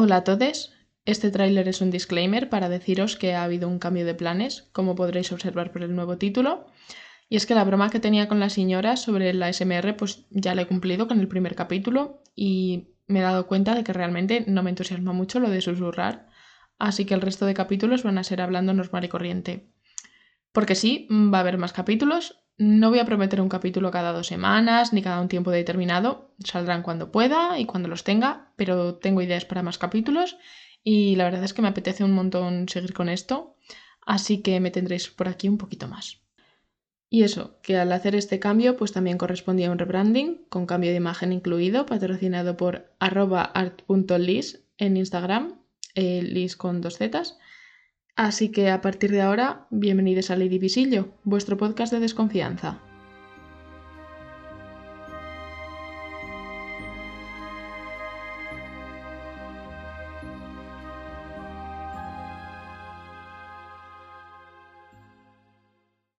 Hola 0.00 0.18
a 0.18 0.22
todos. 0.22 0.72
Este 1.06 1.32
tráiler 1.32 1.66
es 1.66 1.80
un 1.80 1.90
disclaimer 1.90 2.48
para 2.48 2.68
deciros 2.68 3.16
que 3.16 3.34
ha 3.34 3.42
habido 3.42 3.66
un 3.66 3.80
cambio 3.80 4.06
de 4.06 4.14
planes, 4.14 4.68
como 4.70 4.94
podréis 4.94 5.32
observar 5.32 5.72
por 5.72 5.82
el 5.82 5.92
nuevo 5.92 6.18
título. 6.18 6.68
Y 7.28 7.34
es 7.34 7.46
que 7.46 7.56
la 7.56 7.64
broma 7.64 7.90
que 7.90 7.98
tenía 7.98 8.28
con 8.28 8.38
la 8.38 8.48
señora 8.48 8.96
sobre 8.96 9.34
la 9.34 9.52
SMR 9.52 9.96
pues 9.96 10.26
ya 10.30 10.54
la 10.54 10.62
he 10.62 10.66
cumplido 10.68 11.08
con 11.08 11.18
el 11.18 11.26
primer 11.26 11.56
capítulo 11.56 12.22
y 12.36 12.94
me 13.08 13.18
he 13.18 13.22
dado 13.22 13.48
cuenta 13.48 13.74
de 13.74 13.82
que 13.82 13.92
realmente 13.92 14.44
no 14.46 14.62
me 14.62 14.70
entusiasma 14.70 15.12
mucho 15.12 15.40
lo 15.40 15.50
de 15.50 15.60
susurrar, 15.60 16.28
así 16.78 17.04
que 17.04 17.14
el 17.14 17.20
resto 17.20 17.44
de 17.44 17.54
capítulos 17.54 18.04
van 18.04 18.18
a 18.18 18.22
ser 18.22 18.40
hablando 18.40 18.72
normal 18.74 19.04
y 19.04 19.08
corriente. 19.08 19.72
Porque 20.52 20.76
sí, 20.76 21.08
va 21.10 21.38
a 21.38 21.40
haber 21.40 21.58
más 21.58 21.72
capítulos. 21.72 22.38
No 22.58 22.90
voy 22.90 22.98
a 22.98 23.04
prometer 23.04 23.40
un 23.40 23.48
capítulo 23.48 23.92
cada 23.92 24.12
dos 24.12 24.26
semanas 24.26 24.92
ni 24.92 25.00
cada 25.00 25.20
un 25.20 25.28
tiempo 25.28 25.52
determinado. 25.52 26.32
Saldrán 26.44 26.82
cuando 26.82 27.12
pueda 27.12 27.56
y 27.60 27.66
cuando 27.66 27.88
los 27.88 28.02
tenga, 28.02 28.52
pero 28.56 28.96
tengo 28.96 29.22
ideas 29.22 29.44
para 29.44 29.62
más 29.62 29.78
capítulos 29.78 30.36
y 30.82 31.14
la 31.14 31.24
verdad 31.24 31.44
es 31.44 31.54
que 31.54 31.62
me 31.62 31.68
apetece 31.68 32.02
un 32.02 32.12
montón 32.12 32.68
seguir 32.68 32.94
con 32.94 33.08
esto, 33.08 33.56
así 34.04 34.42
que 34.42 34.58
me 34.58 34.72
tendréis 34.72 35.08
por 35.08 35.28
aquí 35.28 35.48
un 35.48 35.56
poquito 35.56 35.86
más. 35.86 36.20
Y 37.08 37.22
eso, 37.22 37.60
que 37.62 37.76
al 37.78 37.92
hacer 37.92 38.16
este 38.16 38.40
cambio 38.40 38.76
pues 38.76 38.92
también 38.92 39.18
correspondía 39.18 39.68
a 39.68 39.70
un 39.70 39.78
rebranding, 39.78 40.44
con 40.48 40.66
cambio 40.66 40.90
de 40.90 40.96
imagen 40.96 41.32
incluido, 41.32 41.86
patrocinado 41.86 42.56
por 42.56 42.92
arroba 42.98 43.42
art.lis 43.42 44.64
en 44.78 44.96
Instagram, 44.96 45.60
eh, 45.94 46.22
lis 46.22 46.56
con 46.56 46.80
dos 46.80 46.98
zetas. 46.98 47.38
Así 48.18 48.48
que 48.48 48.68
a 48.68 48.80
partir 48.80 49.12
de 49.12 49.22
ahora, 49.22 49.68
bienvenidos 49.70 50.32
a 50.32 50.36
Lady 50.36 50.58
Visillo, 50.58 51.10
vuestro 51.22 51.56
podcast 51.56 51.92
de 51.92 52.00
desconfianza. 52.00 52.80